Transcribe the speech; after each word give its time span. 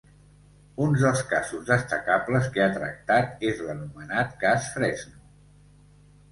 Un 0.85 0.95
dels 1.01 1.21
casos 1.33 1.67
destacables 1.67 2.49
que 2.57 2.65
ha 2.65 2.71
tractat 2.79 3.47
és 3.53 3.63
l'anomenat 3.69 4.35
cas 4.47 4.75
Fresno. 4.75 5.25